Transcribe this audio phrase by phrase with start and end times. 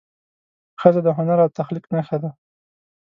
[0.79, 2.29] ښځه د هنر او تخلیق نښه ده.